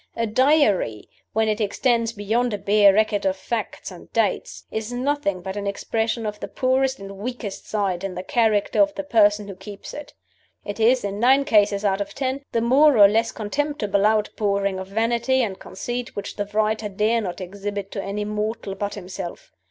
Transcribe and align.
A 0.15 0.25
Diary 0.25 1.07
(when 1.33 1.47
it 1.47 1.61
extends 1.61 2.11
beyond 2.11 2.55
a 2.55 2.57
bare 2.57 2.91
record 2.91 3.23
of 3.23 3.37
facts 3.37 3.91
and 3.91 4.11
dates) 4.11 4.63
is 4.71 4.91
nothing 4.91 5.43
but 5.43 5.55
an 5.55 5.67
expression 5.67 6.25
of 6.25 6.39
the 6.39 6.47
poorest 6.47 6.97
and 6.97 7.17
weakest 7.19 7.69
side 7.69 8.03
in 8.03 8.15
the 8.15 8.23
character 8.23 8.81
of 8.81 8.95
the 8.95 9.03
person 9.03 9.47
who 9.47 9.53
keeps 9.55 9.93
it. 9.93 10.15
It 10.65 10.79
is, 10.79 11.03
in 11.03 11.19
nine 11.19 11.45
cases 11.45 11.85
out 11.85 12.01
of 12.01 12.15
ten, 12.15 12.41
the 12.51 12.61
more 12.61 12.97
or 12.97 13.07
less 13.07 13.31
contemptible 13.31 14.07
outpouring 14.07 14.79
of 14.79 14.87
vanity 14.87 15.43
and 15.43 15.59
conceit 15.59 16.15
which 16.15 16.35
the 16.35 16.45
writer 16.47 16.89
dare 16.89 17.21
not 17.21 17.39
exhibit 17.39 17.91
to 17.91 18.01
any 18.01 18.25
mortal 18.25 18.73
but 18.73 18.95
himself. 18.95 19.51